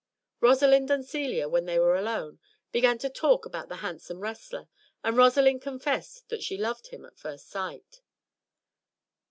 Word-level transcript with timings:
Rosalind 0.39 0.89
and 0.89 1.05
Celia, 1.05 1.47
when 1.47 1.65
they 1.65 1.77
were 1.77 1.95
alone, 1.95 2.39
began 2.71 2.97
to 2.97 3.07
talk 3.07 3.45
about 3.45 3.69
the 3.69 3.75
handsome 3.85 4.19
wrestler, 4.21 4.67
and 5.03 5.15
Rosalind 5.15 5.61
confessed 5.61 6.27
that 6.29 6.41
she 6.41 6.57
loved 6.57 6.87
him 6.87 7.05
at 7.05 7.19
first 7.19 7.47
sight. 7.47 8.01